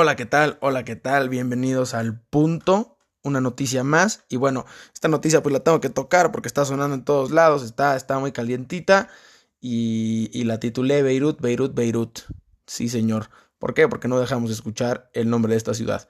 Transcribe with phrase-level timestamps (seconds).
[0.00, 0.58] Hola, ¿qué tal?
[0.60, 1.28] Hola, ¿qué tal?
[1.28, 3.00] Bienvenidos al punto.
[3.24, 4.24] Una noticia más.
[4.28, 7.64] Y bueno, esta noticia pues la tengo que tocar porque está sonando en todos lados.
[7.64, 9.08] Está, está muy calientita.
[9.60, 12.20] Y, la titulé Beirut, Beirut, Beirut.
[12.64, 13.28] Sí, señor.
[13.58, 13.88] ¿Por qué?
[13.88, 16.08] Porque no dejamos de escuchar el nombre de esta ciudad.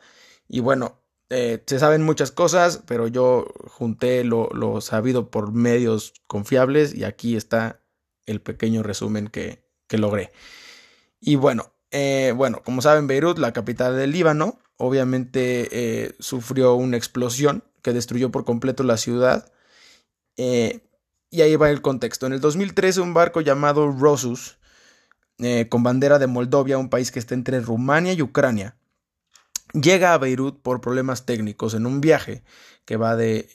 [0.48, 1.00] Y bueno,
[1.30, 7.36] eh, se saben muchas cosas, pero yo junté lo, sabido por medios confiables y aquí
[7.36, 7.80] está
[8.26, 10.30] el pequeño resumen que logré.
[11.20, 16.96] Y bueno, eh, bueno, como saben, Beirut, la capital del Líbano, obviamente eh, sufrió una
[16.96, 19.52] explosión que destruyó por completo la ciudad.
[20.36, 20.80] Eh,
[21.30, 22.26] y ahí va el contexto.
[22.26, 24.58] En el 2013, un barco llamado Rosus,
[25.68, 28.76] con bandera de Moldovia, un país que está entre Rumania y Ucrania,
[29.72, 32.42] llega a Beirut por problemas técnicos en un viaje
[32.84, 33.48] que va de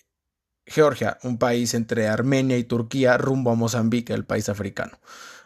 [0.66, 4.98] Georgia, un país entre Armenia y Turquía, rumbo a Mozambique, el país africano.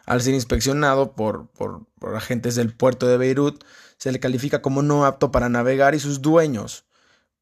[0.08, 3.62] Al ser inspeccionado por, por, agentes del puerto de Beirut,
[3.98, 6.86] se le califica como no apto para navegar y sus dueños,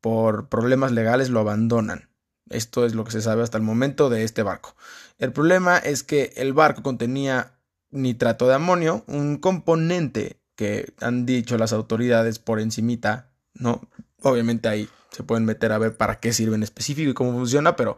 [0.00, 2.10] por problemas legales, lo abandonan.
[2.50, 4.74] Esto es lo que se sabe hasta el momento de este barco.
[5.18, 7.52] El problema es que el barco contenía
[7.92, 13.80] nitrato de amonio, un componente que han dicho las autoridades por encimita, ¿no?
[14.22, 17.76] Obviamente ahí se pueden meter a ver para qué sirve en específico y cómo funciona,
[17.76, 17.96] pero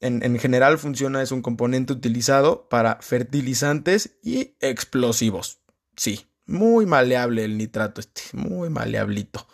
[0.00, 5.60] en, en, general funciona, es un componente utilizado para fertilizantes y explosivos.
[5.96, 9.46] Sí, muy maleable el nitrato, este, muy maleablito.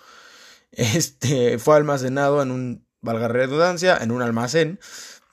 [0.72, 4.78] Este fue almacenado en un, valga redundancia, en un almacén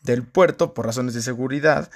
[0.02, 1.90] del puerto por razones de seguridad,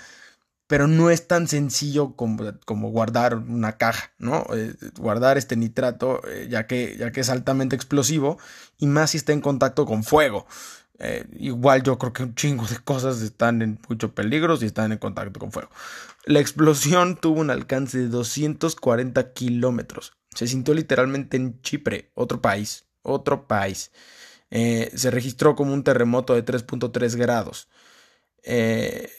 [0.68, 4.46] pero no es tan sencillo como, como guardar una caja, ¿no?
[4.54, 8.38] Eh, guardar este nitrato, eh, ya, que, ya que es altamente explosivo
[8.78, 10.46] y más si está en contacto con fuego.
[11.00, 14.92] Eh, igual yo creo que un chingo de cosas están en mucho peligro si están
[14.92, 15.70] en contacto con fuego.
[16.26, 20.14] La explosión tuvo un alcance de 240 kilómetros.
[20.34, 23.92] Se sintió literalmente en Chipre, otro país, otro país.
[24.50, 27.68] Eh, se registró como un terremoto de 3.3 grados.
[28.44, 29.10] Eh,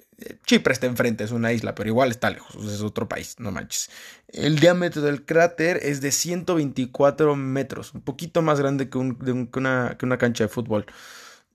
[0.44, 3.88] Chipre está enfrente, es una isla, pero igual está lejos, es otro país, no manches.
[4.28, 10.44] El diámetro del cráter es de 124 metros, un poquito más grande que, una cancha
[10.44, 10.86] de fútbol.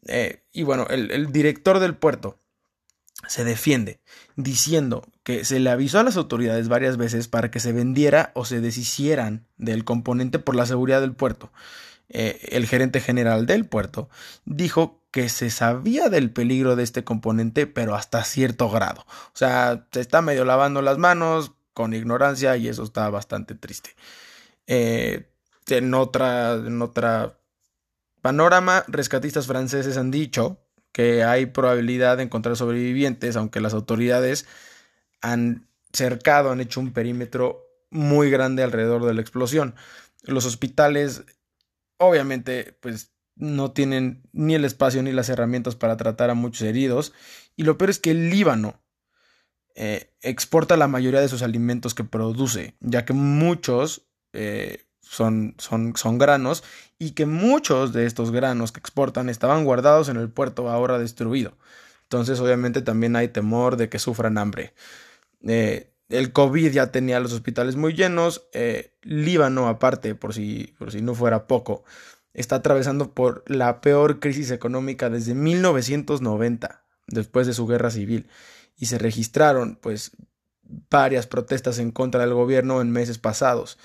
[0.07, 2.39] Eh, y bueno, el, director del puerto
[3.27, 4.01] se defiende
[4.35, 8.43] diciendo que se le avisó a las autoridades varias veces para que se vendiera o
[8.45, 11.51] se deshicieran del componente por la seguridad del puerto.
[12.09, 14.09] Eh, el gerente general del puerto
[14.45, 19.05] dijo que se sabía del peligro de este componente, pero hasta cierto grado.
[19.07, 23.95] O sea, se está medio lavando las manos con ignorancia y eso está bastante triste.
[24.67, 25.29] Eh,
[25.67, 27.37] en otra, en otra
[28.23, 34.47] panorama, rescatistas franceses han dicho que hay probabilidad de encontrar sobrevivientes, aunque las autoridades
[35.21, 39.75] han cercado, han hecho un perímetro muy grande alrededor de la explosión.
[40.21, 41.25] Los hospitales,
[41.97, 47.11] obviamente, pues no tienen ni el espacio ni las herramientas para tratar a muchos heridos.
[47.57, 48.81] Y lo peor es que el Líbano
[49.75, 55.95] eh, exporta la mayoría de sus alimentos que produce, ya que muchos eh, son, son,
[55.95, 56.63] son granos
[56.97, 61.53] y que muchos de estos granos que exportan estaban guardados en el puerto ahora destruido.
[62.03, 64.73] Entonces obviamente también hay temor de que sufran hambre.
[65.45, 68.47] Eh, el COVID ya tenía los hospitales muy llenos.
[68.53, 71.83] Eh, Líbano, aparte, por si, por si no fuera poco,
[72.33, 78.27] está atravesando por la peor crisis económica desde 1990, después de su guerra civil.
[78.77, 80.11] Y se registraron, pues,
[80.89, 83.77] varias protestas en contra del gobierno en meses pasados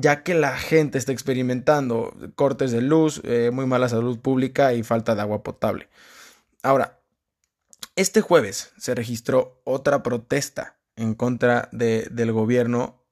[0.00, 4.84] ya que la gente está experimentando cortes de luz, eh, muy mala salud pública y
[4.84, 5.88] falta de agua potable.
[6.62, 7.00] Ahora,
[7.96, 13.02] este jueves se registró otra protesta en contra de, del gobierno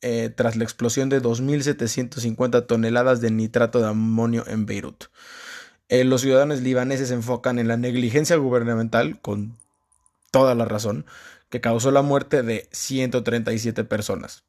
[0.00, 5.04] eh, tras la explosión de 2.750 toneladas de nitrato de amonio en Beirut.
[5.88, 9.56] Eh, los ciudadanos libaneses se enfocan en la negligencia gubernamental, con
[10.32, 11.06] toda la razón,
[11.50, 14.42] que causó la muerte de 137 personas.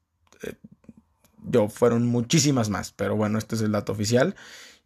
[1.46, 4.36] Yo fueron muchísimas más, pero bueno, este es el dato oficial.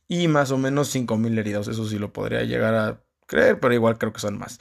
[0.08, 3.98] Y más o menos 5.000 heridos, eso sí lo podría llegar a creer, pero igual
[3.98, 4.60] creo que son más.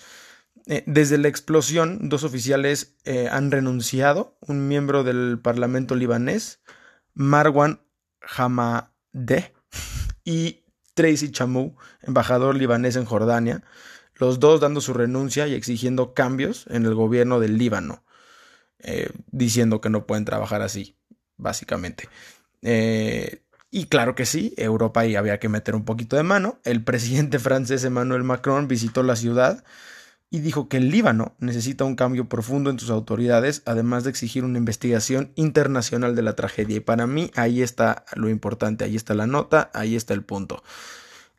[0.67, 4.37] Eh, desde la explosión, dos oficiales eh, han renunciado.
[4.41, 6.61] Un miembro del Parlamento libanés,
[7.15, 7.81] Marwan
[8.21, 9.55] Hamadeh,
[10.25, 10.65] y
[10.95, 13.63] Tracy Chamou, embajador libanés en Jordania,
[14.15, 18.03] los dos dando su renuncia y exigiendo cambios en el gobierno del Líbano,
[18.79, 20.97] eh, diciendo que no pueden trabajar así
[21.37, 22.09] básicamente.
[22.63, 26.59] Eh, y claro que sí, Europa ahí había que meter un poquito de mano.
[26.65, 29.65] El presidente francés Emmanuel Macron visitó la ciudad
[30.31, 34.45] y dijo que el Líbano necesita un cambio profundo en sus autoridades, además de exigir
[34.45, 36.77] una investigación internacional de la tragedia.
[36.77, 40.63] Y para mí ahí está lo importante, ahí está la nota, ahí está el punto.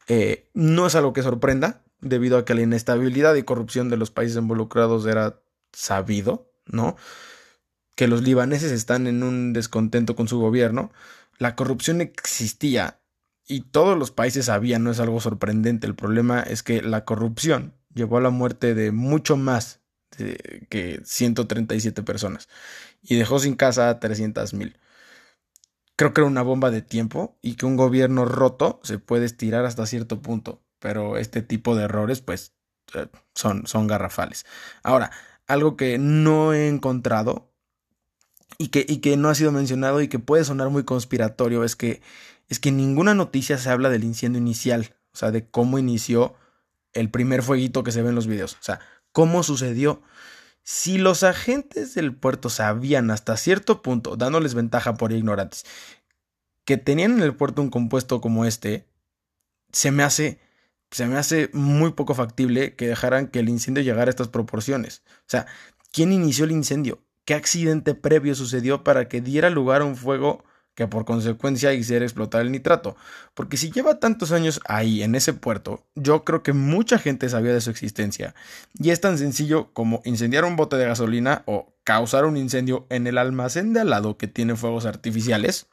[0.07, 4.11] Eh, no es algo que sorprenda, debido a que la inestabilidad y corrupción de los
[4.11, 5.39] países involucrados era
[5.73, 6.95] sabido, ¿no?
[7.97, 10.93] Que los libaneses están en un descontento con su gobierno.
[11.37, 13.01] La corrupción existía
[13.45, 15.87] y todos los países sabían, no es algo sorprendente.
[15.87, 19.81] El problema es que la corrupción llevó a la muerte de mucho más
[20.69, 22.47] que 137 personas
[23.01, 24.79] y dejó sin casa a 300 mil.
[25.95, 29.65] Creo que era una bomba de tiempo y que un gobierno roto se puede estirar
[29.65, 32.53] hasta cierto punto, pero este tipo de errores pues
[32.93, 34.45] eh, son, son garrafales.
[34.83, 35.11] Ahora,
[35.47, 37.51] algo que no he encontrado
[38.57, 41.75] y que, y que no ha sido mencionado y que puede sonar muy conspiratorio es
[41.75, 42.01] que,
[42.49, 46.35] es que en ninguna noticia se habla del incendio inicial, o sea, de cómo inició
[46.93, 48.53] el primer fueguito que se ve en los videos.
[48.53, 48.79] O sea,
[49.11, 50.01] ¿cómo sucedió?
[50.63, 55.65] Si los agentes del puerto sabían hasta cierto punto, dándoles ventaja por ignorantes,
[56.65, 58.85] que tenían en el puerto un compuesto como este,
[59.71, 60.39] se me hace,
[60.91, 65.03] se me hace muy poco factible que dejaran que el incendio llegara a estas proporciones.
[65.19, 65.45] O sea,
[65.93, 67.01] ¿quién inició el incendio?
[67.27, 70.45] ¿Qué accidente previo sucedió para que diera lugar a un fuego
[70.75, 72.95] que por consecuencia hiciera explotar el nitrato.
[73.33, 77.51] Porque si lleva tantos años ahí, en ese puerto, yo creo que mucha gente sabía
[77.51, 78.33] de su existencia.
[78.75, 83.07] Y es tan sencillo como incendiar un bote de gasolina o causar un incendio en
[83.07, 85.67] el almacén de al lado que tiene fuegos artificiales,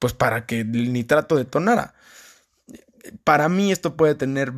[0.00, 1.94] pues para que el nitrato detonara.
[3.22, 4.52] Para mí esto puede tener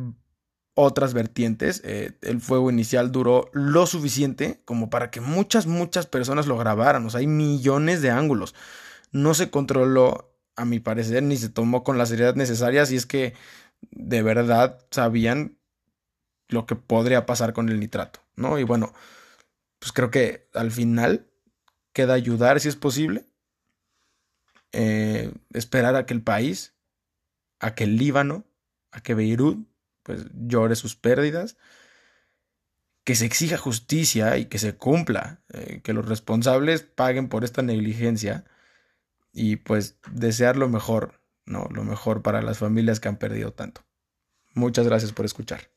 [0.75, 1.81] otras vertientes.
[1.83, 7.05] Eh, el fuego inicial duró lo suficiente como para que muchas, muchas personas lo grabaran.
[7.05, 8.53] O sea, hay millones de ángulos
[9.15, 13.05] no se controló, a mi parecer, ni se tomó con la seriedad necesaria si es
[13.05, 13.33] que
[13.91, 15.57] de verdad sabían
[16.49, 18.59] lo que podría pasar con el nitrato, ¿no?
[18.59, 18.93] Y bueno,
[19.79, 21.29] pues creo que al final
[21.93, 23.25] queda ayudar si es posible,
[24.73, 26.73] eh, esperar a que el país,
[27.59, 28.45] a que el Líbano,
[28.91, 29.65] a que Beirut,
[30.05, 31.57] pues llore sus pérdidas,
[33.03, 37.63] que se exija justicia y que se cumpla, eh, que los responsables paguen por esta
[37.63, 38.45] negligencia
[39.33, 41.67] y pues desear lo mejor, ¿no?
[41.71, 43.81] Lo mejor para las familias que han perdido tanto.
[44.53, 45.74] Muchas gracias por escuchar.